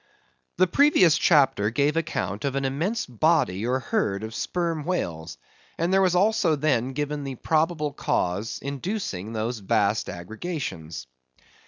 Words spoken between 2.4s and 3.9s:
of an immense body or